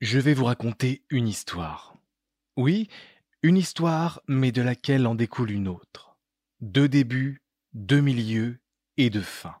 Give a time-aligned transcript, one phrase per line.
[0.00, 1.94] Je vais vous raconter une histoire.
[2.56, 2.88] Oui,
[3.42, 6.16] une histoire, mais de laquelle en découle une autre.
[6.62, 7.42] Deux débuts,
[7.74, 8.60] deux milieux
[8.96, 9.58] et deux fins.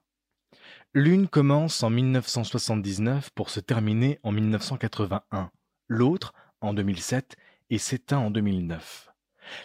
[0.94, 5.50] L'une commence en 1979 pour se terminer en 1981,
[5.88, 6.32] l'autre
[6.62, 7.36] en 2007
[7.68, 9.10] et s'éteint en 2009.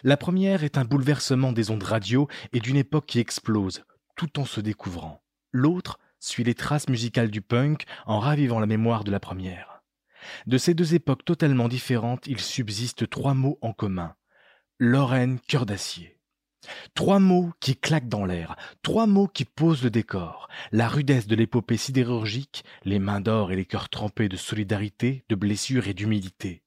[0.02, 3.82] La première est un bouleversement des ondes radio et d'une époque qui explose,
[4.14, 5.22] tout en se découvrant.
[5.52, 9.75] L'autre suit les traces musicales du punk en ravivant la mémoire de la première.
[10.46, 14.14] De ces deux époques totalement différentes, il subsiste trois mots en commun.
[14.78, 16.16] Lorraine cœur d'acier.
[16.94, 21.36] Trois mots qui claquent dans l'air, trois mots qui posent le décor, la rudesse de
[21.36, 26.62] l'épopée sidérurgique, les mains d'or et les cœurs trempés de solidarité, de blessures et d'humilité.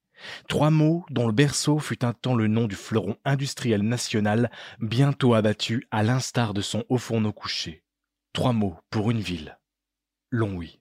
[0.48, 5.34] Trois mots dont le berceau fut un temps le nom du fleuron industriel national, bientôt
[5.34, 7.84] abattu à l'instar de son haut fourneau couché.
[8.34, 9.58] Trois mots pour une ville.
[10.32, 10.80] Longwy.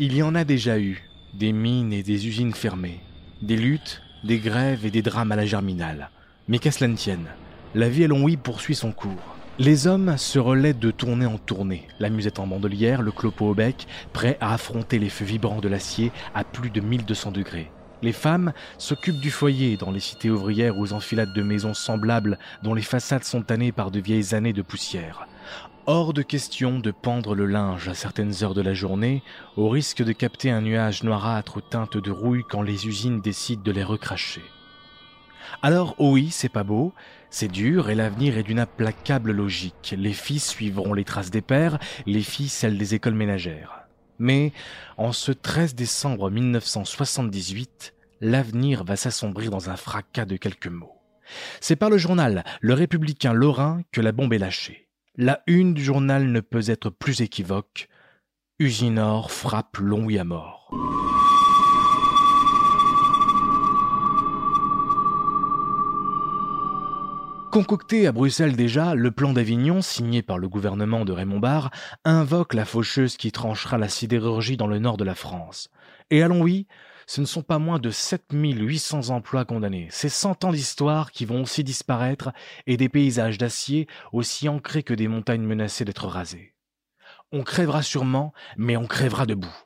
[0.00, 2.98] Il y en a déjà eu, des mines et des usines fermées,
[3.42, 6.10] des luttes, des grèves et des drames à la germinale.
[6.48, 7.28] Mais qu'à cela ne tienne,
[7.76, 9.36] la vie à Longwy poursuit son cours.
[9.60, 13.54] Les hommes se relaient de tournée en tournée, la musette en bandolière, le clopo au
[13.54, 17.70] bec, prêts à affronter les feux vibrants de l'acier à plus de 1200 degrés.
[18.02, 22.74] Les femmes s'occupent du foyer dans les cités ouvrières aux enfilades de maisons semblables dont
[22.74, 25.28] les façades sont tannées par de vieilles années de poussière.
[25.86, 29.22] Hors de question de pendre le linge à certaines heures de la journée,
[29.58, 33.62] au risque de capter un nuage noirâtre aux teintes de rouille quand les usines décident
[33.62, 34.40] de les recracher.
[35.60, 36.94] Alors oui, c'est pas beau,
[37.28, 39.94] c'est dur et l'avenir est d'une implacable logique.
[39.98, 43.84] Les fils suivront les traces des pères, les filles celles des écoles ménagères.
[44.18, 44.52] Mais
[44.96, 50.96] en ce 13 décembre 1978, l'avenir va s'assombrir dans un fracas de quelques mots.
[51.60, 54.83] C'est par le journal Le Républicain Lorrain que la bombe est lâchée.
[55.16, 57.88] La une du journal ne peut être plus équivoque.
[58.58, 60.72] Usinor frappe Longwy à mort.
[67.52, 71.70] Concocté à Bruxelles déjà, le plan d'Avignon, signé par le gouvernement de Raymond Barre,
[72.04, 75.70] invoque la faucheuse qui tranchera la sidérurgie dans le nord de la France.
[76.10, 76.66] Et à Longwy,
[77.06, 79.88] ce ne sont pas moins de 7800 emplois condamnés.
[79.90, 82.32] C'est 100 ans d'histoire qui vont aussi disparaître
[82.66, 86.54] et des paysages d'acier aussi ancrés que des montagnes menacées d'être rasées.
[87.32, 89.56] On crèvera sûrement, mais on crèvera debout.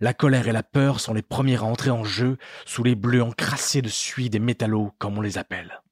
[0.00, 3.22] La colère et la peur sont les premiers à entrer en jeu sous les bleus
[3.22, 5.82] encrassés de suie des métallos, comme on les appelle.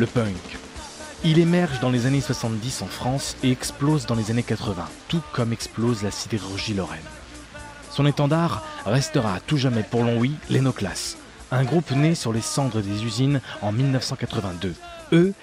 [0.00, 0.56] Le punk.
[1.24, 5.20] Il émerge dans les années 70 en France et explose dans les années 80, tout
[5.34, 6.98] comme explose la sidérurgie lorraine.
[7.90, 11.18] Son étendard restera à tout jamais pour Longwy l'Enoclass,
[11.50, 14.74] un groupe né sur les cendres des usines en 1982.
[15.12, 15.34] Eux,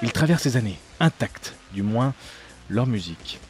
[0.00, 2.14] ils traversent ces années, intacts, du moins
[2.70, 3.40] leur musique.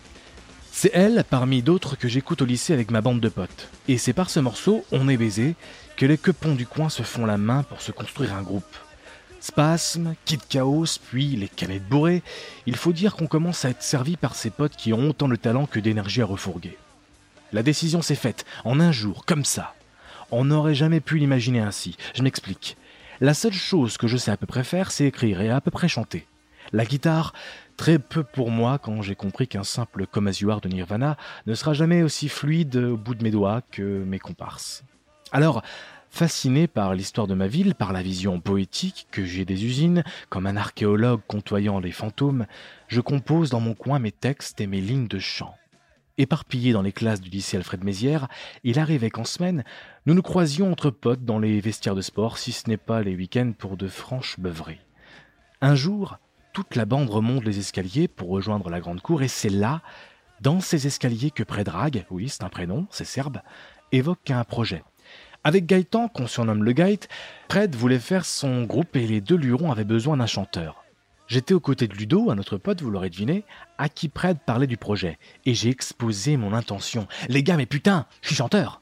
[0.73, 3.69] C'est elle, parmi d'autres, que j'écoute au lycée avec ma bande de potes.
[3.87, 5.57] Et c'est par ce morceau, On est baisé,
[5.99, 8.65] que les quepons du coin se font la main pour se construire un groupe.
[9.45, 12.23] Spasme, Kid Chaos, puis les canettes bourrées,
[12.65, 15.37] il faut dire qu'on commence à être servi par ces potes qui ont autant de
[15.37, 16.79] talent que d'énergie à refourguer.
[17.53, 19.75] La décision s'est faite, en un jour, comme ça.
[20.31, 22.79] On n'aurait jamais pu l'imaginer ainsi, je m'explique.
[23.21, 25.71] La seule chose que je sais à peu près faire, c'est écrire et à peu
[25.71, 26.27] près chanter.
[26.73, 27.35] La guitare,
[27.77, 32.03] très peu pour moi quand j'ai compris qu'un simple Are de Nirvana ne sera jamais
[32.03, 34.85] aussi fluide au bout de mes doigts que mes comparses.
[35.33, 35.63] Alors,
[36.15, 40.47] Fasciné par l'histoire de ma ville, par la vision poétique que j'ai des usines, comme
[40.47, 42.47] un archéologue côtoyant les fantômes,
[42.87, 45.57] je compose dans mon coin mes textes et mes lignes de chant.
[46.17, 48.29] Éparpillés dans les classes du lycée Alfred Mézières,
[48.63, 49.65] il arrivait qu'en semaine,
[50.07, 53.17] nous nous croisions entre potes dans les vestiaires de sport, si ce n'est pas les
[53.17, 54.79] week-ends pour de franches beuveries.
[55.63, 56.19] Un jour,
[56.53, 59.83] toute la bande remonte les escaliers pour rejoindre la grande cour, et c'est là,
[60.41, 63.41] dans ces escaliers, que Prédrague, oui, c'est un prénom, c'est serbe,
[63.91, 64.85] évoque un projet.
[65.47, 67.07] Avec Gaëtan, qu'on surnomme le Gaët,
[67.49, 70.85] Pred voulait faire son groupe et les deux lurons avaient besoin d'un chanteur.
[71.27, 73.45] J'étais aux côtés de Ludo, un autre pote, vous l'aurez deviné,
[73.77, 77.07] à qui Pred parlait du projet, et j'ai exposé mon intention.
[77.29, 78.81] Les gars, mais putain, je suis chanteur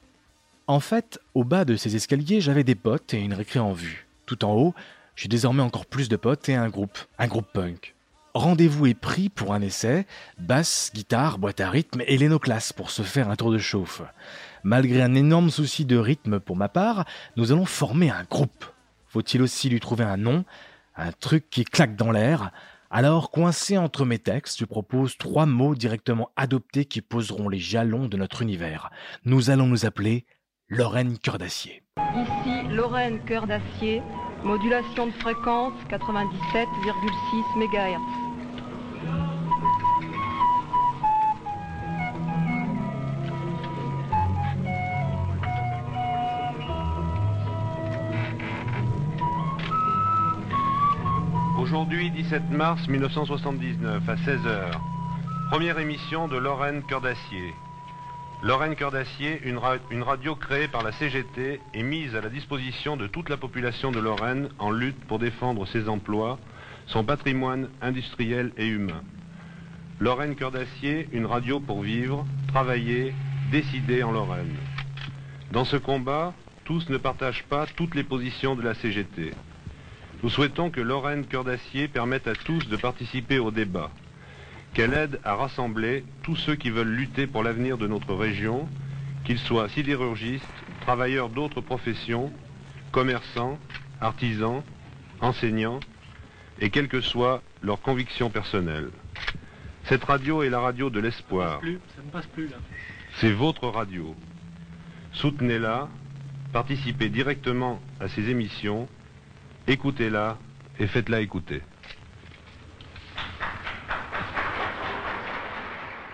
[0.67, 4.07] En fait, au bas de ces escaliers, j'avais des potes et une récré en vue.
[4.25, 4.73] Tout en haut,
[5.17, 7.93] j'ai désormais encore plus de potes et un groupe, un groupe punk.
[8.33, 10.07] Rendez-vous est pris pour un essai,
[10.39, 14.01] basse, guitare, boîte à rythme et l'énoclasse pour se faire un tour de chauffe.
[14.63, 17.05] Malgré un énorme souci de rythme pour ma part,
[17.35, 18.65] nous allons former un groupe.
[19.07, 20.45] Faut-il aussi lui trouver un nom,
[20.95, 22.51] un truc qui claque dans l'air?
[22.89, 28.07] Alors, coincé entre mes textes, je propose trois mots directement adoptés qui poseront les jalons
[28.07, 28.89] de notre univers.
[29.25, 30.25] Nous allons nous appeler
[30.69, 31.83] Lorraine Cœur d'Acier.
[32.15, 34.01] Ici Lorraine Cœur d'Acier,
[34.43, 38.22] modulation de fréquence 97,6 MHz.
[51.83, 54.71] Aujourd'hui, 17 mars 1979, à 16h.
[55.49, 57.53] Première émission de Lorraine Cœur d'Acier.
[58.41, 59.57] Lorraine Cœur d'Acier, une,
[60.01, 63.99] radio créée par la CGT et mise à la disposition de toute la population de
[63.99, 66.39] Lorraine en lutte pour défendre ses emplois,
[66.85, 69.01] son patrimoine industriel et humain.
[69.99, 73.13] Lorraine Cœur d'Acier, une radio pour vivre, travailler,
[73.51, 74.55] décider en Lorraine.
[75.51, 76.33] Dans ce combat,
[76.63, 79.33] tous ne partagent pas toutes les positions de la CGT.
[80.23, 83.91] Nous souhaitons que Lorraine Cœur d'Acier permette à tous de participer au débat,
[84.73, 88.69] qu'elle aide à rassembler tous ceux qui veulent lutter pour l'avenir de notre région,
[89.25, 90.47] qu'ils soient sidérurgistes,
[90.79, 92.31] travailleurs d'autres professions,
[92.93, 93.59] commerçants,
[93.99, 94.63] artisans,
[95.19, 95.81] enseignants,
[96.61, 98.91] et quelles que soient leurs convictions personnelles.
[99.83, 101.59] Cette radio est la radio de l'espoir.
[103.15, 104.15] C'est votre radio.
[105.11, 105.89] Soutenez-la,
[106.53, 108.87] participez directement à ces émissions
[109.65, 110.37] Écoutez-la
[110.77, 111.61] et faites-la écouter.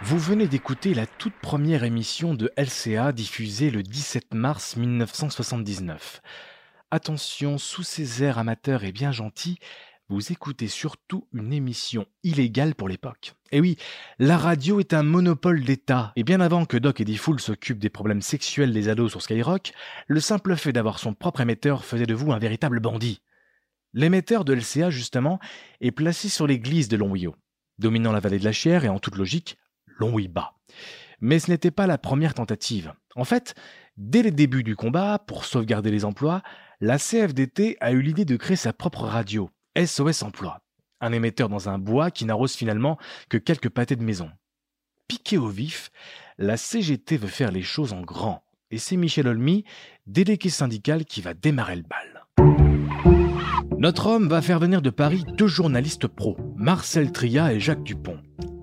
[0.04, 6.22] Vous venez d'écouter la toute première émission de LCA diffusée le 17 mars 1979.
[6.92, 9.58] Attention, sous ces airs amateurs et bien gentils,
[10.10, 13.34] vous écoutez surtout une émission illégale pour l'époque.
[13.52, 13.78] Et oui,
[14.20, 17.90] la radio est un monopole d'État, et bien avant que Doc Eddie Fool s'occupe des
[17.90, 19.74] problèmes sexuels des ados sur Skyrock,
[20.06, 23.22] le simple fait d'avoir son propre émetteur faisait de vous un véritable bandit.
[23.94, 25.40] L'émetteur de LCA, justement,
[25.82, 27.36] est placé sur l'église de Longwio,
[27.80, 29.58] dominant la vallée de la Chière et en toute logique,
[29.98, 30.54] Longwy bas.
[31.22, 32.94] Mais ce n'était pas la première tentative.
[33.16, 33.56] En fait,
[33.98, 36.42] dès les débuts du combat, pour sauvegarder les emplois,
[36.80, 40.62] la CFDT a eu l'idée de créer sa propre radio, SOS Emploi,
[41.02, 42.98] un émetteur dans un bois qui n'arrose finalement
[43.28, 44.32] que quelques pâtés de maison.
[45.08, 45.90] Piqué au vif,
[46.38, 49.66] la CGT veut faire les choses en grand, et c'est Michel Olmy,
[50.06, 52.19] délégué syndical, qui va démarrer le bal.
[53.78, 58.18] Notre homme va faire venir de Paris deux journalistes pros, Marcel Tria et Jacques Dupont.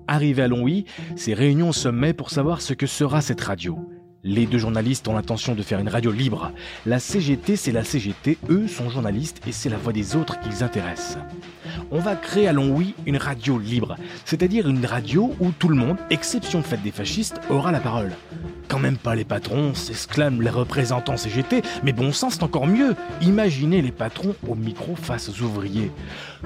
[0.07, 0.85] Arrivé à Longwy,
[1.15, 3.77] ces réunions sommet pour savoir ce que sera cette radio.
[4.23, 6.51] Les deux journalistes ont l'intention de faire une radio libre.
[6.85, 10.63] La CGT, c'est la CGT, eux sont journalistes et c'est la voix des autres qu'ils
[10.63, 11.17] intéressent.
[11.91, 13.95] On va créer à Longwy une radio libre,
[14.25, 18.11] c'est-à-dire une radio où tout le monde, exception faite des fascistes, aura la parole.
[18.67, 22.95] Quand même pas les patrons, s'exclament les représentants CGT, mais bon sang, c'est encore mieux.
[23.21, 25.91] Imaginez les patrons au micro face aux ouvriers.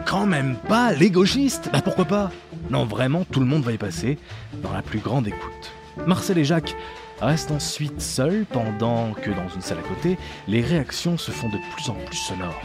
[0.05, 2.31] Quand même pas les gauchistes Bah pourquoi pas?
[2.69, 4.19] Non, vraiment, tout le monde va y passer
[4.61, 5.71] dans la plus grande écoute.
[6.05, 6.75] Marcel et Jacques
[7.19, 10.17] restent ensuite seuls pendant que dans une salle à côté,
[10.47, 12.61] les réactions se font de plus en plus sonores.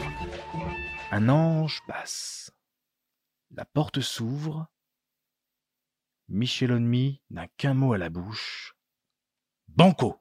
[1.12, 2.50] Un ange passe.
[3.54, 4.66] La porte s'ouvre.
[6.28, 8.75] Michel Onmi n'a qu'un mot à la bouche.
[9.76, 10.16] Banco.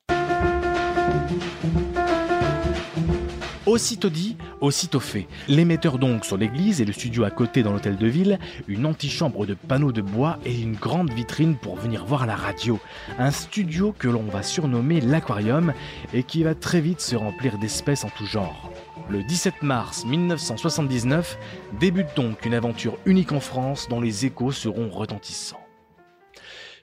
[3.65, 5.27] Aussitôt dit, aussitôt fait.
[5.47, 9.45] L'émetteur donc sur l'église et le studio à côté dans l'hôtel de ville, une antichambre
[9.45, 12.81] de panneaux de bois et une grande vitrine pour venir voir la radio.
[13.17, 15.71] Un studio que l'on va surnommer l'aquarium
[16.13, 18.69] et qui va très vite se remplir d'espèces en tout genre.
[19.09, 21.37] Le 17 mars 1979
[21.79, 25.64] débute donc une aventure unique en France dont les échos seront retentissants.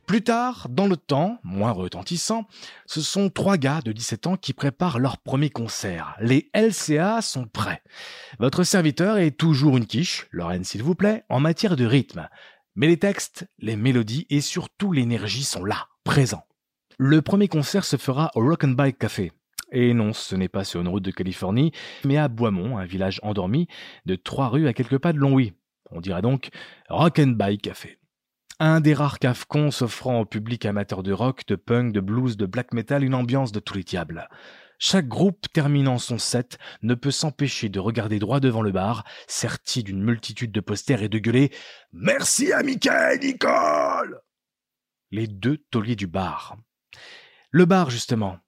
[0.07, 2.47] Plus tard, dans le temps, moins retentissant,
[2.87, 6.17] ce sont trois gars de 17 ans qui préparent leur premier concert.
[6.21, 7.83] Les LCA sont prêts.
[8.41, 12.29] Votre serviteur est toujours une quiche, Lorraine s'il vous plaît, en matière de rythme.
[12.75, 16.45] Mais les textes, les mélodies et surtout l'énergie sont là, présents.
[16.99, 19.33] Le premier concert se fera au Rock and Bike Café.
[19.71, 21.73] Et non, ce n'est pas sur une route de Californie,
[22.05, 23.69] mais à Boismont, un village endormi,
[24.05, 25.55] de trois rues à quelques pas de Longwy.
[25.91, 26.51] On dirait donc
[26.89, 27.99] Rock and Bike Café
[28.64, 32.47] un des rares cafcons s'offrant au public amateur de rock, de punk, de blues, de
[32.47, 34.28] black metal une ambiance de tous les diables.
[34.78, 39.83] Chaque groupe terminant son set ne peut s'empêcher de regarder droit devant le bar, serti
[39.83, 41.50] d'une multitude de posters et de gueuler
[41.92, 44.21] Merci à Michael Nicole
[45.11, 46.57] Les deux tauliers du bar.
[47.50, 48.38] Le bar, justement.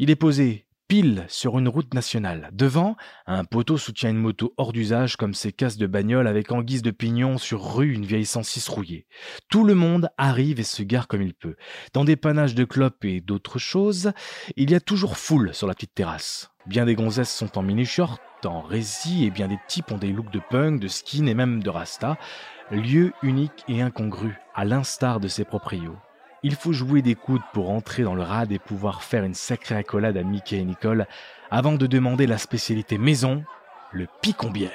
[0.00, 2.50] Il est posé, pile sur une route nationale.
[2.52, 2.96] Devant,
[3.28, 6.82] un poteau soutient une moto hors d'usage comme ces casses de bagnole avec en guise
[6.82, 9.06] de pignon sur rue une vieille 106 rouillée.
[9.48, 11.54] Tout le monde arrive et se gare comme il peut.
[11.92, 14.10] Dans des panaches de clopes et d'autres choses,
[14.56, 16.50] il y a toujours foule sur la petite terrasse.
[16.66, 20.32] Bien des gonzesses sont en mini-short, en rési et bien des types ont des looks
[20.32, 22.18] de punk, de skin et même de rasta.
[22.72, 25.98] Lieu unique et incongru, à l'instar de ses proprios.
[26.42, 29.74] Il faut jouer des coudes pour entrer dans le rad et pouvoir faire une sacrée
[29.74, 31.06] accolade à Mickey et Nicole
[31.50, 33.44] avant de demander la spécialité maison,
[33.92, 34.70] le picon-bière.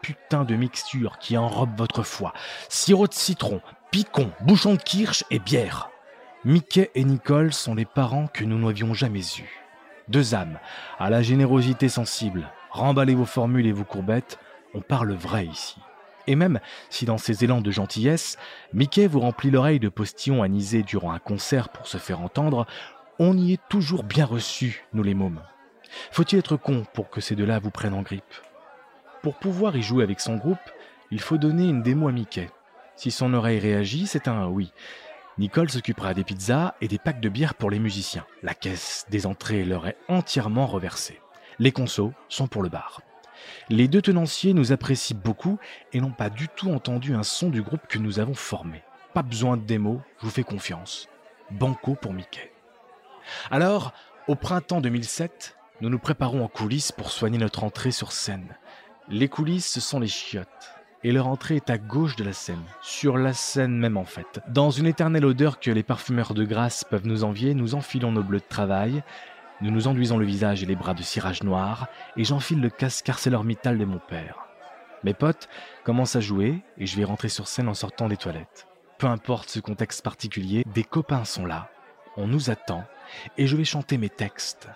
[0.00, 2.32] Putain de mixture qui enrobe votre foie.
[2.68, 5.90] Sirop de citron, picon, bouchon de kirsch et bière.
[6.44, 9.60] Mickey et Nicole sont les parents que nous n'avions jamais eus.
[10.08, 10.58] Deux âmes,
[10.98, 12.48] à la générosité sensible.
[12.70, 14.38] Remballez vos formules et vos courbettes,
[14.74, 15.76] on parle vrai ici.
[16.26, 16.60] Et même
[16.90, 18.38] si dans ces élans de gentillesse,
[18.72, 22.66] Mickey vous remplit l'oreille de postillons anisés durant un concert pour se faire entendre,
[23.18, 25.42] on y est toujours bien reçu, nous les mômes.
[26.10, 28.22] Faut-il être con pour que ces deux-là vous prennent en grippe?
[29.22, 30.58] Pour pouvoir y jouer avec son groupe,
[31.10, 32.50] il faut donner une démo à Mickey.
[32.96, 34.72] Si son oreille réagit, c'est un oui.
[35.38, 38.26] Nicole s'occupera des pizzas et des packs de bière pour les musiciens.
[38.42, 41.20] La caisse des entrées leur est entièrement reversée.
[41.58, 43.00] Les consos sont pour le bar.
[43.68, 45.58] Les deux tenanciers nous apprécient beaucoup
[45.92, 48.82] et n'ont pas du tout entendu un son du groupe que nous avons formé.
[49.14, 51.08] Pas besoin de démo, je vous fais confiance.
[51.50, 52.52] Banco pour Mickey.
[53.50, 53.92] Alors,
[54.28, 58.56] au printemps 2007, nous nous préparons en coulisses pour soigner notre entrée sur scène.
[59.08, 60.46] Les coulisses, ce sont les chiottes.
[61.04, 64.40] Et leur entrée est à gauche de la scène, sur la scène même en fait.
[64.46, 68.22] Dans une éternelle odeur que les parfumeurs de grâce peuvent nous envier, nous enfilons nos
[68.22, 69.02] bleus de travail,
[69.62, 73.08] nous nous enduisons le visage et les bras de cirage noir, et j'enfile le casque
[73.08, 74.48] ArcelorMittal de mon père.
[75.04, 75.48] Mes potes
[75.84, 78.66] commencent à jouer, et je vais rentrer sur scène en sortant des toilettes.
[78.98, 81.70] Peu importe ce contexte particulier, des copains sont là,
[82.16, 82.84] on nous attend,
[83.38, 84.68] et je vais chanter mes textes.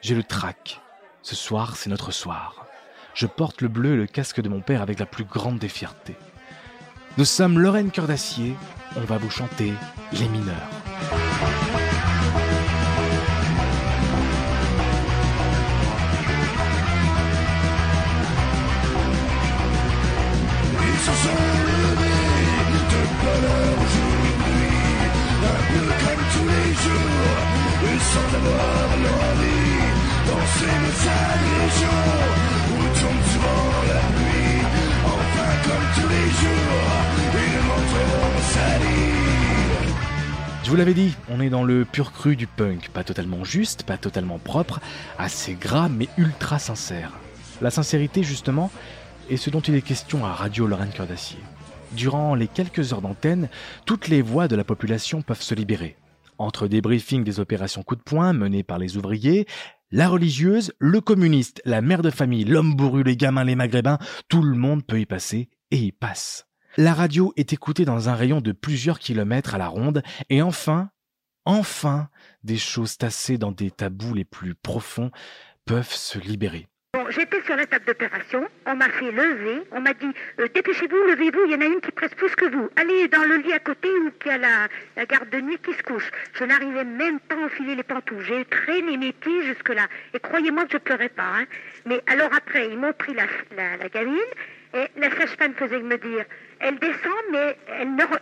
[0.00, 0.80] J'ai le trac.
[1.22, 2.66] Ce soir, c'est notre soir.
[3.14, 5.68] Je porte le bleu et le casque de mon père avec la plus grande des
[5.68, 6.16] fiertés.
[7.18, 8.54] Nous sommes Lorraine Cœur d'Acier,
[8.96, 9.74] on va vous chanter
[10.12, 11.31] Les Mineurs.
[40.64, 43.82] Je vous l'avais dit, on est dans le pur cru du punk, pas totalement juste,
[43.82, 44.80] pas totalement propre,
[45.18, 47.12] assez gras mais ultra sincère.
[47.60, 48.70] La sincérité justement
[49.30, 51.40] est ce dont il est question à Radio Lorraine Cœur d'Acier.
[51.92, 53.48] Durant les quelques heures d'antenne,
[53.84, 55.96] toutes les voix de la population peuvent se libérer.
[56.42, 59.46] Entre des briefings des opérations coup de poing menées par les ouvriers,
[59.92, 64.42] la religieuse, le communiste, la mère de famille, l'homme bourru, les gamins, les maghrébins, tout
[64.42, 66.48] le monde peut y passer et y passe.
[66.76, 70.90] La radio est écoutée dans un rayon de plusieurs kilomètres à la ronde et enfin,
[71.44, 72.08] enfin,
[72.42, 75.12] des choses tassées dans des tabous les plus profonds
[75.64, 76.66] peuvent se libérer.
[77.10, 81.44] J'étais sur la table d'opération, on m'a fait lever, on m'a dit euh, dépêchez-vous, levez-vous,
[81.46, 82.68] il y en a une qui presse plus que vous.
[82.76, 85.72] Allez dans le lit à côté où il y a la, garde de nuit qui
[85.74, 86.10] se couche.
[86.34, 88.24] Je n'arrivais même pas à enfiler les pantoufles.
[88.24, 89.86] J'ai traîné mes pieds jusque-là.
[90.14, 91.22] Et croyez-moi que je pleurais pas.
[91.22, 91.44] Hein.
[91.86, 93.24] Mais alors après, ils m'ont pris la,
[93.56, 94.18] la, la gamine
[94.74, 96.24] et la sage-femme faisait me dire
[96.62, 97.56] elle descend, mais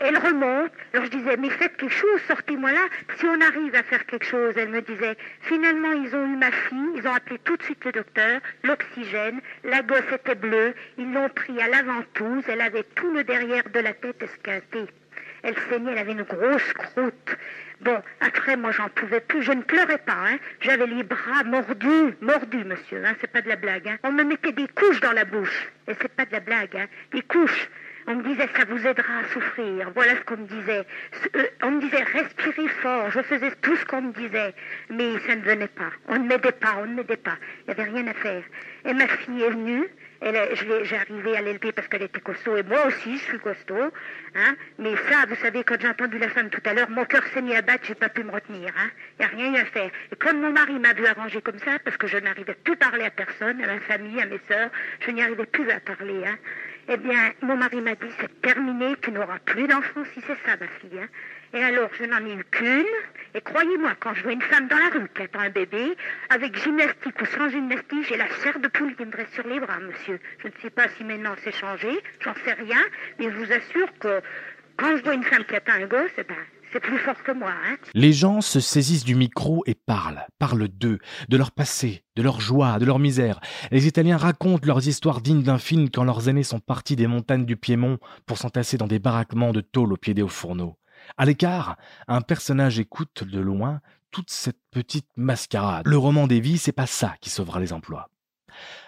[0.00, 0.72] elle, remonte.
[0.94, 2.88] Alors je disais, mais faites quelque chose, sortez-moi là.
[3.18, 6.50] Si on arrive à faire quelque chose, elle me disait, finalement, ils ont eu ma
[6.50, 11.12] fille, ils ont appelé tout de suite le docteur, l'oxygène, la gosse était bleue, ils
[11.12, 14.86] l'ont pris à l'avant-touze, elle avait tout le derrière de la tête esquinté.
[15.42, 17.36] Elle saignait, elle avait une grosse croûte.
[17.80, 19.42] Bon, après, moi, j'en pouvais plus.
[19.42, 20.38] Je ne pleurais pas, hein.
[20.60, 23.14] J'avais les bras mordus, mordus, monsieur, hein.
[23.20, 23.98] C'est pas de la blague, hein.
[24.02, 25.68] On me mettait des couches dans la bouche.
[25.88, 26.86] Et c'est pas de la blague, hein.
[27.12, 27.68] Des couches.
[28.06, 29.90] On me disait, ça vous aidera à souffrir.
[29.94, 30.84] Voilà ce qu'on me disait.
[31.36, 33.10] Euh, on me disait, respirez fort.
[33.10, 34.54] Je faisais tout ce qu'on me disait.
[34.90, 35.90] Mais ça ne venait pas.
[36.08, 37.36] On ne m'aidait pas, on ne m'aidait pas.
[37.60, 38.42] Il n'y avait rien à faire.
[38.84, 39.88] Et ma fille est venue.
[40.22, 43.90] J'ai arrivé à l'élever parce qu'elle était costaud et moi aussi je suis costaud.
[44.34, 44.54] Hein.
[44.78, 47.40] Mais ça, vous savez, quand j'ai entendu la femme tout à l'heure, mon cœur s'est
[47.40, 48.70] mis à battre, j'ai pas pu me retenir.
[48.76, 48.90] Hein.
[49.18, 49.90] Il n'y a rien à faire.
[50.12, 52.76] Et comme mon mari m'a vu arranger comme ça, parce que je n'arrivais plus à
[52.76, 56.22] parler à personne, à ma famille, à mes sœurs, je n'y arrivais plus à parler.
[56.26, 56.36] Hein.
[56.88, 60.56] Eh bien, mon mari m'a dit, c'est terminé, tu n'auras plus d'enfants si c'est ça,
[60.60, 61.00] ma fille.
[61.00, 61.08] Hein.
[61.52, 62.84] Et alors, je n'en ai eu qu'une.
[63.34, 65.96] Et croyez-moi, quand je vois une femme dans la rue qui attend un bébé,
[66.30, 69.60] avec gymnastique ou sans gymnastique, j'ai la chair de poule qui me dresse sur les
[69.60, 70.18] bras, monsieur.
[70.42, 71.88] Je ne sais pas si maintenant c'est changé,
[72.20, 72.80] j'en sais rien,
[73.18, 74.20] mais je vous assure que
[74.76, 76.34] quand je vois une femme qui attend un gosse, eh ben,
[76.72, 77.76] c'est plus fort que moi, hein.
[77.94, 82.40] Les gens se saisissent du micro et parlent, parlent d'eux, de leur passé, de leur
[82.40, 83.40] joie, de leur misère.
[83.70, 87.44] Les Italiens racontent leurs histoires dignes d'un film quand leurs aînés sont partis des montagnes
[87.44, 90.76] du Piémont pour s'entasser dans des baraquements de tôle au pied des hauts fourneaux.
[91.16, 91.76] À l'écart,
[92.08, 95.86] un personnage écoute de loin toute cette petite mascarade.
[95.86, 98.10] Le roman des vies, c'est pas ça qui sauvera les emplois.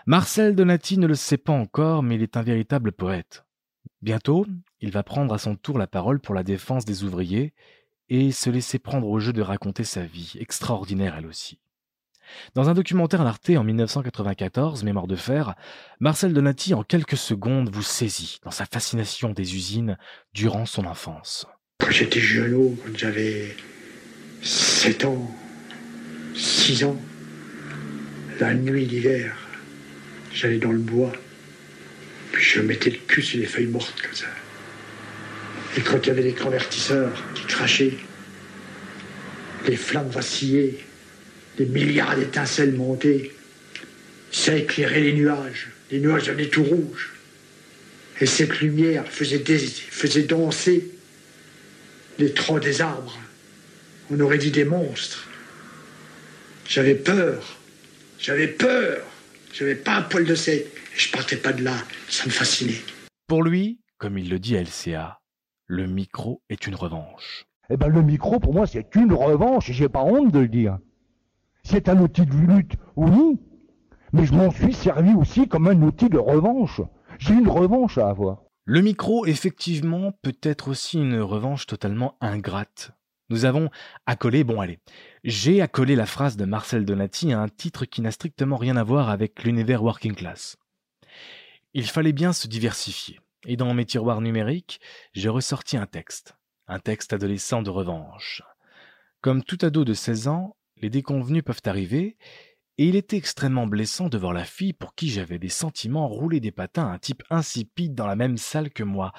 [0.07, 3.45] Marcel Donati ne le sait pas encore, mais il est un véritable poète.
[4.00, 4.47] Bientôt,
[4.81, 7.55] il va prendre à son tour la parole pour la défense des ouvriers
[8.09, 11.61] et se laisser prendre au jeu de raconter sa vie, extraordinaire elle aussi.
[12.55, 15.55] Dans un documentaire à l'Arte en 1994, Mémoire de fer,
[16.00, 19.99] Marcel Donati en quelques secondes vous saisit dans sa fascination des usines
[20.33, 21.47] durant son enfance.
[21.83, 23.57] Quand j'étais jeune, quand j'avais
[24.41, 25.37] 7 ans,
[26.33, 27.03] 6 ans,
[28.39, 29.37] la nuit d'hiver,
[30.33, 31.12] j'allais dans le bois,
[32.31, 34.29] puis je mettais le cul sur les feuilles mortes comme ça.
[35.77, 37.95] Et quand il y avait des convertisseurs qui crachaient,
[39.67, 40.79] les flammes vacillaient,
[41.59, 43.33] des milliards d'étincelles montaient,
[44.31, 47.12] ça éclairait les nuages, les nuages devenaient tout rouges.
[48.21, 50.93] Et cette lumière faisait danser
[52.19, 53.16] les troncs des arbres.
[54.11, 55.28] On aurait dit des monstres.
[56.66, 57.59] J'avais peur,
[58.19, 59.02] j'avais peur,
[59.52, 61.75] j'avais pas un poil de sec, et je partais pas de là,
[62.09, 62.81] ça me fascinait.
[63.26, 65.21] Pour lui, comme il le dit à LCA,
[65.66, 67.45] le micro est une revanche.
[67.71, 70.49] Eh ben, le micro, pour moi, c'est une revanche, et j'ai pas honte de le
[70.49, 70.78] dire.
[71.64, 73.38] C'est un outil de lutte, oui,
[74.12, 76.81] mais je m'en suis servi aussi comme un outil de revanche.
[77.19, 78.42] J'ai une revanche à avoir.
[78.64, 82.92] Le micro, effectivement, peut être aussi une revanche totalement ingrate.
[83.28, 83.71] Nous avons
[84.07, 84.78] accolé, bon allez,
[85.25, 88.85] j'ai accolé la phrase de Marcel Donati à un titre qui n'a strictement rien à
[88.85, 90.57] voir avec l'univers working class.
[91.75, 93.19] Il fallait bien se diversifier.
[93.47, 94.81] Et dans mes tiroirs numériques,
[95.12, 96.37] j'ai ressorti un texte.
[96.69, 98.42] Un texte adolescent de revanche.
[99.23, 102.16] Comme tout ado de 16 ans, les déconvenus peuvent arriver,
[102.83, 106.41] et il était extrêmement blessant de voir la fille pour qui j'avais des sentiments rouler
[106.41, 109.12] des patins à un type insipide dans la même salle que moi.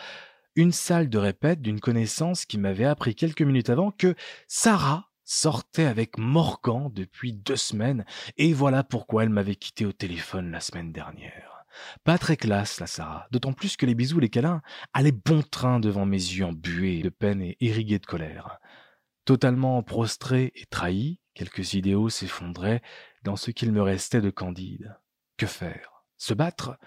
[0.58, 4.16] Une salle de répète d'une connaissance qui m'avait appris quelques minutes avant que
[4.50, 8.04] Sarah sortait avec Morgan depuis deux semaines,
[8.36, 11.64] et voilà pourquoi elle m'avait quitté au téléphone la semaine dernière.
[12.04, 15.80] Pas très classe, la Sarah, d'autant plus que les bisous, les câlins allaient bon train
[15.80, 18.60] devant mes yeux embués de peine et irrigués de colère.
[19.24, 22.82] Totalement prostré et trahi, quelques idéaux s'effondraient
[23.24, 24.98] dans ce qu'il me restait de candide.
[25.38, 26.04] Que faire?
[26.18, 26.78] Se battre?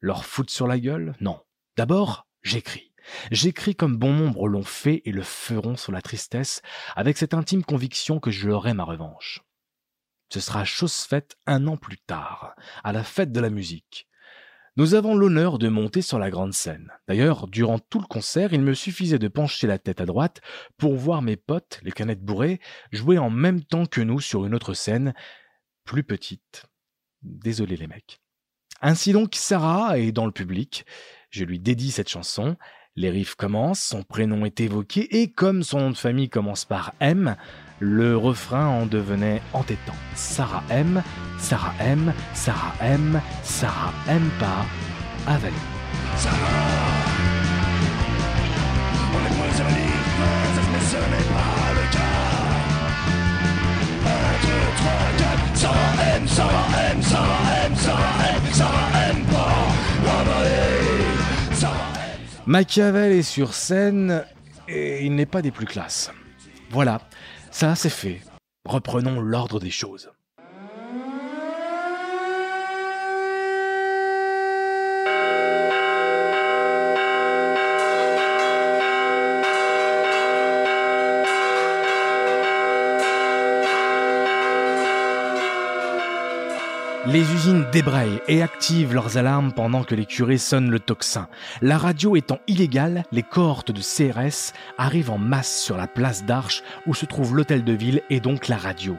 [0.00, 1.14] Leur foutre sur la gueule?
[1.20, 1.40] Non.
[1.76, 2.92] D'abord, j'écris.
[3.30, 6.62] J'écris comme bon nombre l'ont fait et le feront sur la tristesse,
[6.96, 9.42] avec cette intime conviction que je aurai ma revanche.
[10.32, 14.08] Ce sera chose faite un an plus tard, à la fête de la musique.
[14.76, 16.90] Nous avons l'honneur de monter sur la grande scène.
[17.06, 20.40] D'ailleurs, durant tout le concert, il me suffisait de pencher la tête à droite
[20.78, 22.58] pour voir mes potes, les canettes bourrées,
[22.90, 25.12] jouer en même temps que nous sur une autre scène,
[25.84, 26.64] plus petite.
[27.22, 28.20] Désolé les mecs.
[28.80, 30.84] Ainsi donc, Sarah est dans le public.
[31.30, 32.56] Je lui dédie cette chanson.
[32.94, 36.92] Les riffs commencent, son prénom est évoqué, et comme son nom de famille commence par
[37.00, 37.36] M,
[37.80, 39.94] le refrain en devenait entêtant.
[40.14, 41.02] Sarah M,
[41.38, 44.66] Sarah M, Sarah M, Sarah M pas,
[45.26, 45.56] avalé.
[62.46, 64.24] Machiavel est sur scène
[64.68, 66.10] et il n'est pas des plus classes.
[66.70, 67.00] Voilà,
[67.50, 68.20] ça c'est fait.
[68.64, 70.10] Reprenons l'ordre des choses.
[87.12, 91.28] Les usines débrayent et activent leurs alarmes pendant que les curés sonnent le tocsin.
[91.60, 96.62] La radio étant illégale, les cohortes de CRS arrivent en masse sur la place d'Arche
[96.86, 98.96] où se trouve l'hôtel de ville et donc la radio.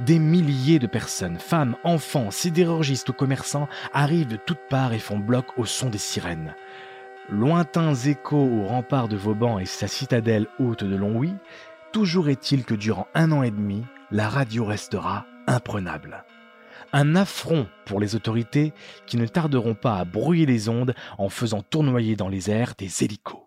[0.00, 5.20] Des milliers de personnes, femmes, enfants, sidérurgistes ou commerçants arrivent de toutes parts et font
[5.20, 6.56] bloc au son des sirènes.
[7.30, 11.32] Lointains échos au rempart de Vauban et sa citadelle haute de Longwy,
[11.92, 16.24] toujours est-il que durant un an et demi, la radio restera imprenable.
[16.92, 18.72] Un affront pour les autorités
[19.06, 23.04] qui ne tarderont pas à brouiller les ondes en faisant tournoyer dans les airs des
[23.04, 23.42] hélicos.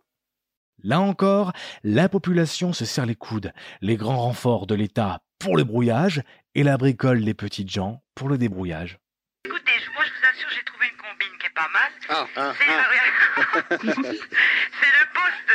[0.84, 1.52] Là encore,
[1.84, 6.22] la population se serre les coudes, les grands renforts de l'État pour le brouillage
[6.54, 9.00] et la bricole des petites gens pour le débrouillage.
[9.46, 11.92] Écoutez, moi je vous assure, j'ai trouvé une combine qui est pas mal.
[12.10, 13.64] Ah, ah, C'est ah.
[13.70, 15.52] c'est le poste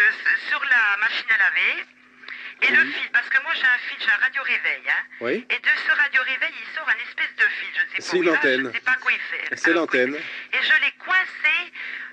[0.49, 2.00] sur la machine à laver.
[2.63, 5.03] Et le fil, parce que moi j'ai un fil, j'ai un radio réveil, hein.
[5.21, 5.47] Oui.
[5.49, 8.03] Et de ce radio réveil, il sort un espèce de fil, je ne sais pas
[8.03, 9.57] C'est où il va, je ne sais pas quoi il fait.
[9.57, 10.15] C'est l'antenne.
[10.15, 11.57] Et je l'ai coincé,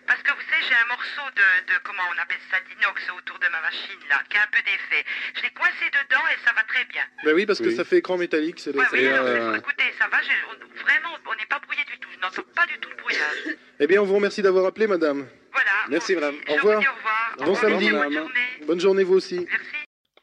[0.07, 3.37] parce que vous savez, j'ai un morceau de, de, comment on appelle ça, d'inox autour
[3.39, 5.03] de ma machine, là, qui a un peu d'effet.
[5.35, 7.03] Je l'ai coincé dedans et ça va très bien.
[7.25, 7.75] Ben oui, parce que Oui.
[7.75, 8.59] ça fait écran métallique.
[8.59, 12.09] C'est Ouais, oui, euh, écoutez, ça va, on- vraiment, on n'est pas brouillé du tout,
[12.15, 13.55] je n'entends pas du tout le brouillage.
[13.79, 15.27] Eh bien, on vous remercie d'avoir appelé, madame.
[15.51, 15.71] Voilà.
[15.89, 16.35] Merci, madame.
[16.47, 16.77] Au revoir.
[16.77, 17.35] au revoir.
[17.39, 17.89] Bon samedi.
[17.89, 18.47] Bonne journée.
[18.65, 19.45] Bonne journée, vous aussi.
[19.49, 19.76] Merci.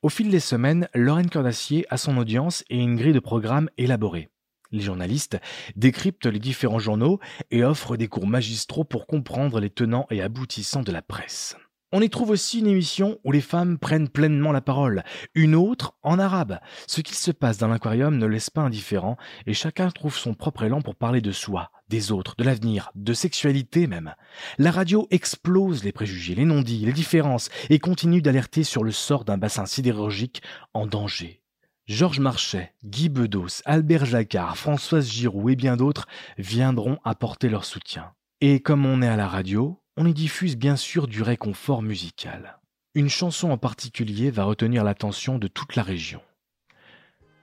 [0.04, 3.70] Au fil des semaines, Lorraine Cœur d'Acier a son audience et une grille de programmes
[3.78, 4.28] élaborée.
[4.70, 5.38] Les journalistes
[5.76, 10.82] décryptent les différents journaux et offrent des cours magistraux pour comprendre les tenants et aboutissants
[10.82, 11.56] de la presse.
[11.96, 15.04] On y trouve aussi une émission où les femmes prennent pleinement la parole,
[15.36, 16.58] une autre en arabe.
[16.88, 20.64] Ce qu'il se passe dans l'aquarium ne laisse pas indifférent et chacun trouve son propre
[20.64, 24.12] élan pour parler de soi, des autres, de l'avenir, de sexualité même.
[24.58, 29.24] La radio explose les préjugés, les non-dits, les différences et continue d'alerter sur le sort
[29.24, 31.42] d'un bassin sidérurgique en danger.
[31.86, 38.14] Georges Marchais, Guy Bedos, Albert Jacquard, Françoise Giroud et bien d'autres viendront apporter leur soutien.
[38.40, 42.58] Et comme on est à la radio, on y diffuse bien sûr du réconfort musical.
[42.94, 46.20] Une chanson en particulier va retenir l'attention de toute la région.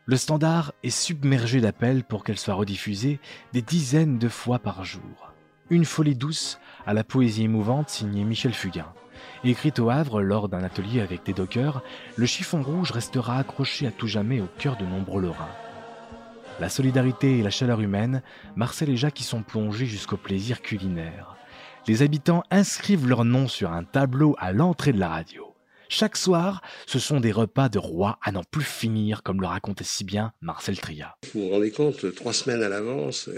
[0.05, 3.19] Le standard est submergé d'appels pour qu'elle soit rediffusée
[3.53, 5.33] des dizaines de fois par jour.
[5.69, 8.91] Une folie douce à la poésie émouvante signée Michel Fugain.
[9.45, 11.81] Écrite au Havre lors d'un atelier avec des dockers,
[12.17, 15.55] le chiffon rouge restera accroché à tout jamais au cœur de nombreux Lorrains.
[16.59, 18.21] La solidarité et la chaleur humaine,
[18.55, 21.37] Marcel et Jacques y sont plongés jusqu'au plaisir culinaire.
[21.87, 25.47] Les habitants inscrivent leur nom sur un tableau à l'entrée de la radio.
[25.89, 29.83] Chaque soir, ce sont des repas de roi à n'en plus finir, comme le racontait
[29.83, 31.17] si bien Marcel Tria.
[31.33, 33.29] Vous vous rendez compte, trois semaines à l'avance,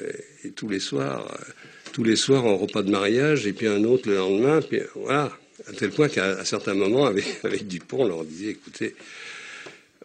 [0.43, 1.51] et tous les soirs, euh,
[1.93, 4.87] tous les soirs un repas de mariage, et puis un autre le lendemain, puis euh,
[4.95, 5.31] voilà.
[5.67, 8.93] À tel point qu'à certains moments, avec, avec Dupont, on leur disait, écoutez,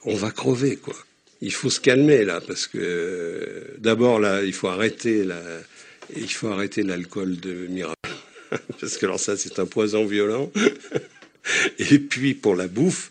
[0.04, 0.94] on va crever, quoi.
[1.40, 5.40] Il faut se calmer, là, parce que euh, d'abord, là, il faut arrêter, la,
[6.16, 7.94] il faut arrêter l'alcool de Mirabeau.
[8.80, 10.50] parce que alors ça, c'est un poison violent.
[11.78, 13.08] et puis, pour la bouffe,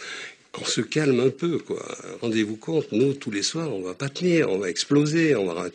[0.52, 1.84] qu'on se calme un peu, quoi.
[2.22, 5.68] Rendez-vous compte, nous, tous les soirs, on va pas tenir, on va exploser, on va,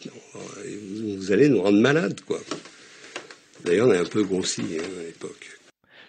[1.17, 2.41] vous allez nous rendre malades, quoi.
[3.65, 5.59] D'ailleurs, on est un peu grossi hein, à l'époque.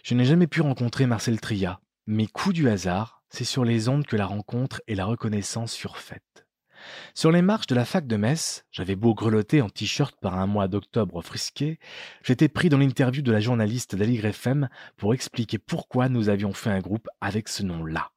[0.01, 4.05] Je n'ai jamais pu rencontrer Marcel Tria, mais coup du hasard, c'est sur les ondes
[4.05, 6.42] que la rencontre et la reconnaissance furent faites.
[7.13, 10.47] Sur les marches de la fac de Metz, j'avais beau grelotter en t-shirt par un
[10.47, 11.79] mois d'octobre frisqué,
[12.23, 16.69] j'étais pris dans l'interview de la journaliste d'Aligre FM pour expliquer pourquoi nous avions fait
[16.71, 18.09] un groupe avec ce nom-là.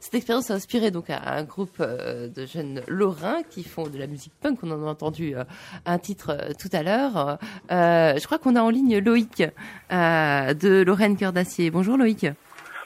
[0.00, 3.98] Cette expérience a inspiré donc un, un groupe euh, de jeunes lorrains qui font de
[3.98, 4.58] la musique punk.
[4.62, 5.44] On en a entendu euh,
[5.84, 7.38] un titre euh, tout à l'heure.
[7.70, 9.42] Je crois qu'on a en ligne Loïc
[9.90, 11.70] de Lorraine Cœur d'Acier.
[11.70, 12.26] Bonjour Loïc.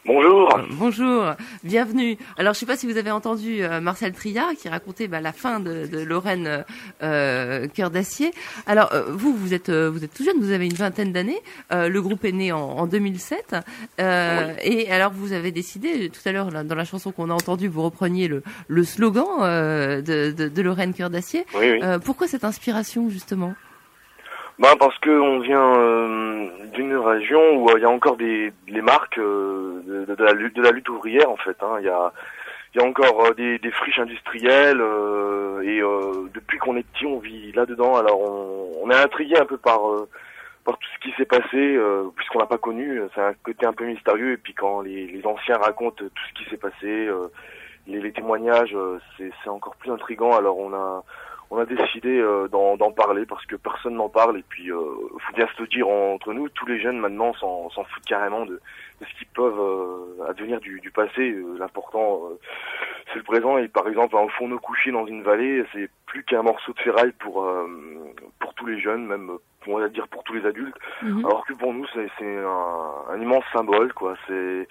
[0.06, 0.56] Bonjour.
[0.56, 2.16] Euh, Bonjour, bienvenue.
[2.38, 5.20] Alors, je ne sais pas si vous avez entendu euh, Marcel Tria qui racontait bah,
[5.20, 6.64] la fin de, de Lorraine
[7.02, 8.32] euh, Cœur d'Acier.
[8.66, 11.38] Alors, euh, vous, vous êtes, euh, vous êtes tout jeune, vous avez une vingtaine d'années.
[11.70, 13.56] Euh, le groupe est né en, en 2007.
[14.00, 17.68] Euh, Et alors, vous avez décidé, tout à l'heure, dans la chanson qu'on a entendue,
[17.68, 21.44] vous repreniez le, le slogan euh, de, de, de Lorraine Cœur d'Acier.
[21.54, 21.80] Oui, oui.
[21.82, 23.54] Euh, pourquoi cette inspiration, justement?
[24.60, 28.52] Ben parce que on vient euh, d'une région où euh, il y a encore des
[28.68, 31.56] les marques euh, de, de la lutte de la lutte ouvrière en fait.
[31.62, 31.76] hein.
[31.80, 32.12] Il y a
[32.74, 35.80] il y a encore euh, des, des friches industrielles euh, et
[36.34, 37.96] depuis qu'on est petit on vit là dedans.
[37.96, 39.80] Alors on, on est intrigué un peu par
[40.66, 41.78] par tout ce qui s'est passé
[42.16, 43.00] puisqu'on l'a pas connu.
[43.14, 46.34] C'est un côté un peu mystérieux et puis quand les, les anciens racontent tout ce
[46.34, 47.08] qui s'est passé,
[47.86, 48.76] les, les témoignages,
[49.16, 50.36] c'est c'est encore plus intrigant.
[50.36, 51.02] Alors on a
[51.50, 54.76] on a décidé euh, d'en parler parce que personne n'en parle et puis euh,
[55.18, 58.46] faut bien se le dire entre nous, tous les jeunes maintenant s'en s'en foutent carrément
[58.46, 58.60] de,
[59.00, 61.34] de ce qu'ils peuvent euh, advenir du, du passé.
[61.58, 62.38] L'important euh,
[63.12, 66.42] c'est le présent et par exemple un fourneau couché dans une vallée, c'est plus qu'un
[66.42, 67.66] morceau de ferraille pour euh,
[68.38, 69.32] pour tous les jeunes, même
[69.66, 70.76] on va dire pour tous les adultes.
[71.02, 71.26] Mhm.
[71.26, 74.14] Alors que pour nous c'est un, un immense symbole quoi.
[74.28, 74.68] C'est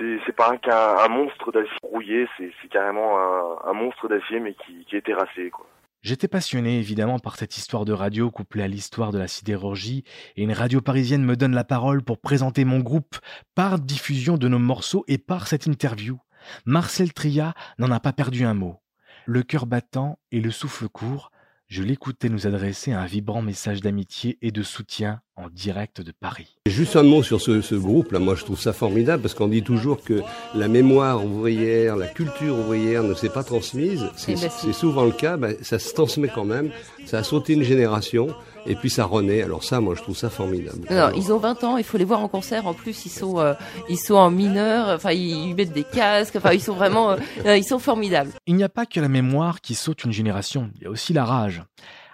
[0.00, 4.84] c'est pas un, monstre d'acier rouillé, c'est c'est carrément un, un monstre d'acier mais qui
[4.86, 5.66] qui est terrassé quoi.
[6.06, 10.04] J'étais passionné évidemment par cette histoire de radio couplée à l'histoire de la sidérurgie,
[10.36, 13.16] et une radio parisienne me donne la parole pour présenter mon groupe
[13.56, 16.20] par diffusion de nos morceaux et par cette interview.
[16.64, 18.76] Marcel Tria n'en a pas perdu un mot.
[19.24, 21.32] Le cœur battant et le souffle court,
[21.68, 26.56] je l'écoutais nous adresser un vibrant message d'amitié et de soutien en direct de Paris.
[26.66, 29.62] Juste un mot sur ce, ce groupe-là, moi je trouve ça formidable parce qu'on dit
[29.62, 30.22] toujours que
[30.54, 34.06] la mémoire ouvrière, la culture ouvrière ne s'est pas transmise.
[34.16, 36.70] C'est Eh ben, souvent le cas, ben, ça se transmet quand même.
[37.04, 38.28] Ça a sauté une génération
[38.66, 39.42] et puis ça renaît.
[39.42, 40.86] Alors ça, moi, je trouve ça formidable.
[40.90, 42.66] Non, ils ont 20 ans, il faut les voir en concert.
[42.66, 43.54] En plus, ils sont, euh,
[43.88, 44.88] ils sont en mineur.
[44.88, 46.36] Enfin, ils, mettent des casques.
[46.36, 48.30] Enfin, ils sont vraiment, euh, ils sont formidables.
[48.46, 50.70] Il n'y a pas que la mémoire qui saute une génération.
[50.76, 51.62] Il y a aussi la rage.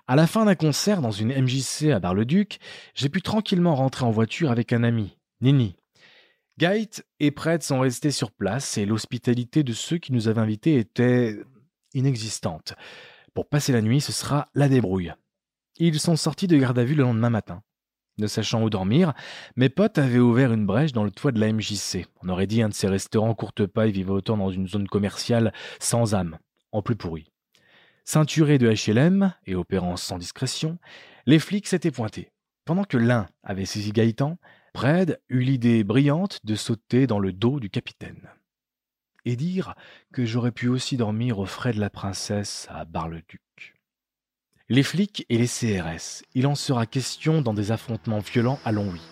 [0.07, 2.59] À la fin d'un concert dans une MJC à Bar-le-Duc,
[2.95, 5.77] j'ai pu tranquillement rentrer en voiture avec un ami, Nini.
[6.59, 10.77] Gait et Prêtre sont restés sur place et l'hospitalité de ceux qui nous avaient invités
[10.77, 11.39] était
[11.95, 12.75] inexistante.
[13.33, 15.13] Pour passer la nuit, ce sera la débrouille.
[15.85, 17.65] Ils sont sortis de garde à vue le lendemain matin.
[18.17, 19.15] Ne sachant où dormir,
[19.57, 22.07] mes potes avaient ouvert une brèche dans le toit de la MJC.
[22.23, 25.53] On aurait dit un de ces restaurants courte paille vivant autant dans une zone commerciale
[25.81, 26.39] sans âme,
[26.71, 27.33] en plus pourri.
[28.05, 30.79] Ceinturés de HLM et opérant sans discrétion,
[31.27, 32.31] les flics s'étaient pointés.
[32.65, 34.39] Pendant que l'un avait saisi Gaëtan,
[34.73, 38.29] Pred eut l'idée brillante de sauter dans le dos du capitaine.
[39.25, 39.75] Et dire
[40.13, 43.82] que j'aurais pu aussi dormir aux frais de la princesse à Bar-le-Duc.
[44.73, 49.03] Les flics et les CRS, il en sera question dans des affrontements violents à Longwy.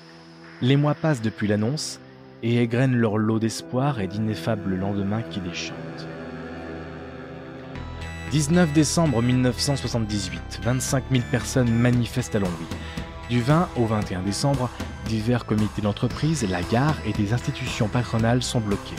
[0.63, 2.01] Les mois passent depuis l'annonce
[2.43, 5.75] et égrènent leur lot d'espoir et d'ineffables lendemains qui déchantent.
[8.31, 12.67] 19 décembre 1978, 25 000 personnes manifestent à Longwy.
[13.29, 14.71] Du 20 au 21 décembre,
[15.09, 18.97] divers comités d'entreprise, la gare et des institutions patronales sont bloqués.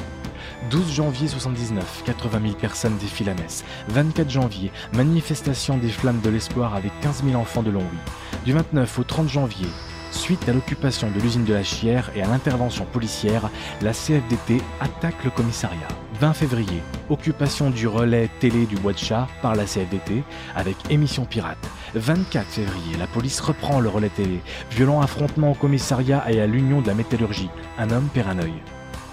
[0.70, 3.64] 12 janvier 79, 80 000 personnes défilent à Metz.
[3.90, 7.98] 24 janvier, manifestation des Flammes de l'Espoir avec 15 000 enfants de Longwy.
[8.46, 9.68] Du 29 au 30 janvier,
[10.12, 13.50] suite à l'occupation de l'usine de la Chière et à l'intervention policière,
[13.82, 15.88] la CFDT attaque le commissariat.
[16.20, 20.24] 20 février, occupation du relais télé du Bois de Chat par la CFDT
[20.56, 21.58] avec émission pirate.
[21.96, 24.42] 24 février, la police reprend le relais télé.
[24.70, 27.50] Violent affrontement au commissariat et à l'Union de la métallurgie.
[27.80, 28.54] Un homme perd un œil.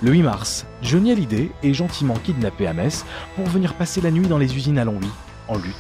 [0.01, 4.29] Le 8 mars, Johnny Hallyday est gentiment kidnappé à Metz pour venir passer la nuit
[4.29, 5.09] dans les usines à Longwy,
[5.49, 5.75] en lutte.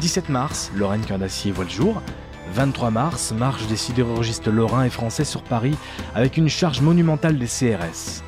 [0.00, 2.02] 17 mars, Lorraine Cœur d'Acier voit le jour.
[2.52, 5.76] 23 mars, marche des sidérurgistes lorrains et français sur Paris
[6.16, 8.24] avec une charge monumentale des CRS.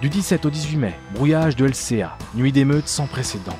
[0.00, 3.58] Du 17 au 18 mai, brouillage de LCA, nuit d'émeute sans précédent.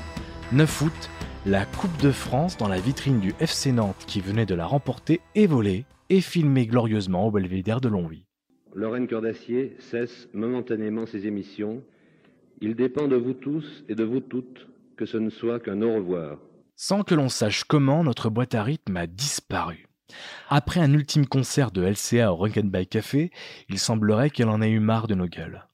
[0.52, 1.10] 9 août,
[1.44, 5.20] la Coupe de France dans la vitrine du FC Nantes qui venait de la remporter
[5.34, 8.24] est volée et filmée glorieusement au belvédère de Longwy.
[8.74, 11.82] Lorraine Cœur d'Acier cesse momentanément ses émissions.
[12.60, 15.94] Il dépend de vous tous et de vous toutes que ce ne soit qu'un au
[15.94, 16.38] revoir.
[16.76, 19.86] Sans que l'on sache comment, notre boîte à rythme a disparu.
[20.48, 23.30] Après un ultime concert de LCA au By Café,
[23.68, 25.66] il semblerait qu'elle en ait eu marre de nos gueules.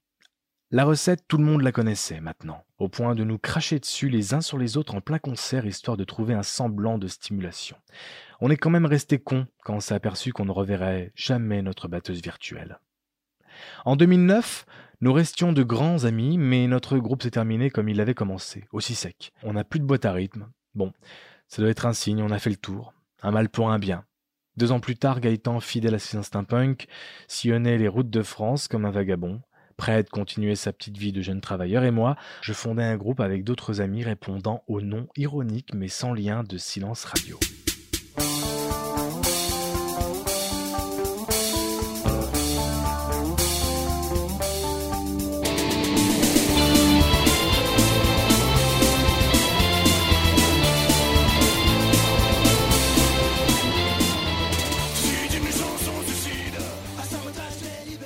[0.70, 4.34] La recette, tout le monde la connaissait maintenant, au point de nous cracher dessus les
[4.34, 7.76] uns sur les autres en plein concert histoire de trouver un semblant de stimulation.
[8.40, 11.88] On est quand même resté con quand on s'est aperçu qu'on ne reverrait jamais notre
[11.88, 12.78] batteuse virtuelle.
[13.84, 14.66] En 2009,
[15.00, 18.94] nous restions de grands amis, mais notre groupe s'est terminé comme il avait commencé, aussi
[18.94, 19.32] sec.
[19.42, 20.48] On n'a plus de boîte à rythme.
[20.74, 20.92] Bon,
[21.48, 22.92] ça doit être un signe, on a fait le tour.
[23.22, 24.04] Un mal pour un bien.
[24.56, 26.86] Deux ans plus tard, Gaëtan, fidèle à ses instincts punk,
[27.28, 29.40] sillonnait les routes de France comme un vagabond.
[29.78, 33.20] Prêt de continuer sa petite vie de jeune travailleur, et moi, je fondais un groupe
[33.20, 37.38] avec d'autres amis répondant au nom ironique mais sans lien de silence radio.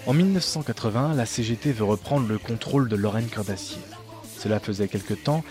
[0.06, 3.80] En 1980, la CGT veut reprendre le contrôle de Lorraine Cœur d'Acier.
[4.36, 5.42] Cela faisait quelque temps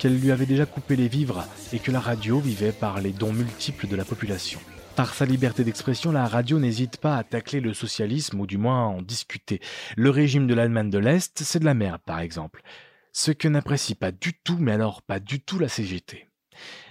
[0.00, 3.32] qu'elle lui avait déjà coupé les vivres et que la radio vivait par les dons
[3.32, 4.58] multiples de la population.
[4.96, 8.82] Par sa liberté d'expression, la radio n'hésite pas à tacler le socialisme ou du moins
[8.82, 9.60] à en discuter.
[9.96, 12.62] Le régime de l'Allemagne de l'Est, c'est de la merde par exemple.
[13.12, 16.26] Ce que n'apprécie pas du tout, mais alors pas du tout la CGT.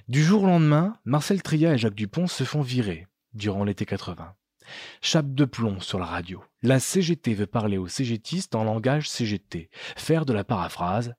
[0.08, 4.36] Du jour au lendemain, Marcel Tria et Jacques Dupont se font virer durant l'été 80.
[5.02, 6.44] Chape de plomb sur la radio.
[6.62, 11.14] La CGT veut parler aux CGTistes en langage CGT, faire de la paraphrase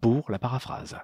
[0.00, 0.96] pour la paraphrase.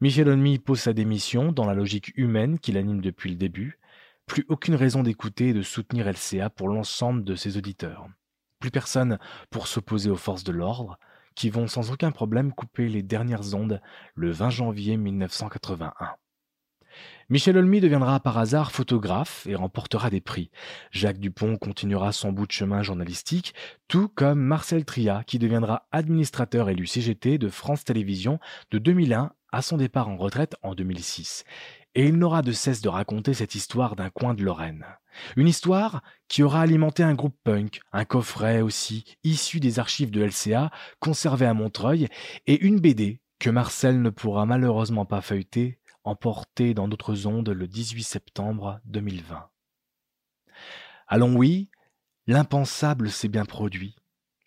[0.00, 3.80] Michel Onmy pose sa démission dans la logique humaine qui l'anime depuis le début.
[4.26, 8.06] Plus aucune raison d'écouter et de soutenir LCA pour l'ensemble de ses auditeurs.
[8.60, 9.18] Plus personne
[9.50, 10.98] pour s'opposer aux forces de l'ordre,
[11.34, 13.80] qui vont sans aucun problème couper les dernières ondes
[14.14, 15.92] le 20 janvier 1981.
[17.30, 20.50] Michel Olmy deviendra par hasard photographe et remportera des prix.
[20.92, 23.52] Jacques Dupont continuera son bout de chemin journalistique,
[23.86, 29.60] tout comme Marcel Tria, qui deviendra administrateur élu CGT de France Télévisions de 2001 à
[29.60, 31.44] son départ en retraite en 2006.
[31.94, 34.86] Et il n'aura de cesse de raconter cette histoire d'un coin de Lorraine.
[35.36, 40.22] Une histoire qui aura alimenté un groupe punk, un coffret aussi, issu des archives de
[40.22, 42.08] LCA, conservé à Montreuil,
[42.46, 45.78] et une BD que Marcel ne pourra malheureusement pas feuilleter
[46.08, 49.48] emporté dans d'autres ondes le 18 septembre 2020.
[51.06, 51.70] À Longwy,
[52.26, 53.96] l'impensable s'est bien produit.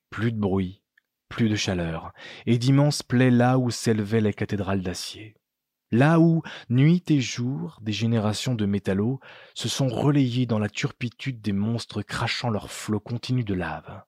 [0.09, 0.81] Plus de bruit,
[1.29, 2.11] plus de chaleur,
[2.45, 5.35] et d'immenses plaies là où s'élevaient les cathédrales d'acier.
[5.91, 9.19] Là où, nuit et jour, des générations de métallos
[9.55, 14.03] se sont relayés dans la turpitude des monstres crachant leurs flots continus de lave.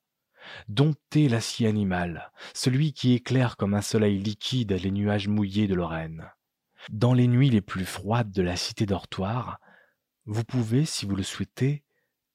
[0.68, 6.30] Dompter l'acier animal, celui qui éclaire comme un soleil liquide les nuages mouillés de Lorraine.
[6.92, 9.60] Dans les nuits les plus froides de la cité dortoir,
[10.26, 11.84] vous pouvez, si vous le souhaitez,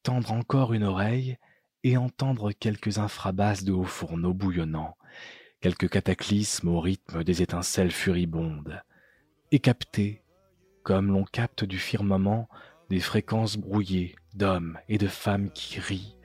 [0.03, 1.37] tendre encore une oreille
[1.85, 4.97] et entendre quelques infrabasses de hauts fourneaux bouillonnants,
[5.61, 8.83] quelques cataclysmes au rythme des étincelles furibondes,
[9.53, 10.23] et capter,
[10.83, 12.49] comme l'on capte du firmament,
[12.89, 16.17] des fréquences brouillées d'hommes et de femmes qui rient,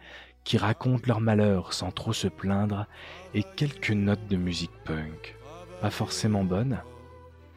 [0.46, 2.88] qui racontent leurs malheurs sans trop se plaindre,
[3.34, 5.36] et quelques notes de musique punk,
[5.82, 6.82] pas forcément bonnes,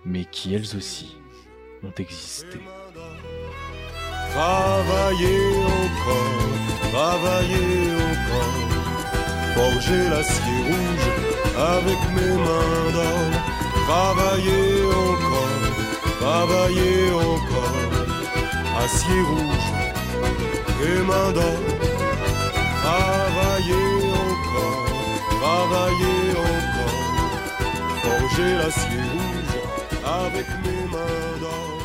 [0.06, 1.16] mais qui elles aussi
[1.82, 2.60] ont existé.
[4.30, 5.42] Travailler
[5.82, 8.58] encore, travailler encore,
[9.56, 11.06] forger l'acier rouge
[11.74, 13.30] avec mes mains d'or,
[13.88, 15.62] travailler encore,
[16.20, 17.82] travailler encore,
[18.84, 19.68] acier rouge
[20.88, 21.62] et mains d'or,
[22.82, 23.86] travailler
[24.30, 24.86] encore,
[25.40, 26.20] travailler
[26.52, 27.00] encore,
[28.04, 29.25] forger l'acier rouge
[30.06, 31.75] avec mes mains d'or.